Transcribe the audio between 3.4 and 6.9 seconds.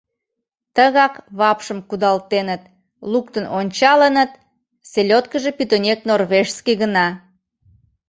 ончалыныт— селёдкыжо пӱтынек норвежский